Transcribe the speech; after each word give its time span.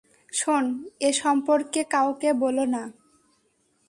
শোন, 0.33 0.65
এসম্পর্কে 1.01 1.81
কাউকে 1.93 2.29
বলো 2.33 2.65
না। 2.65 2.83